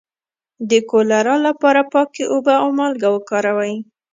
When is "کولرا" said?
0.89-1.35